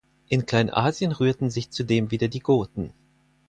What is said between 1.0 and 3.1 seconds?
rührten sich zudem wieder die Goten.